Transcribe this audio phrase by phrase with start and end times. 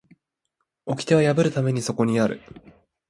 [0.87, 2.41] 掟は破るためにそこにある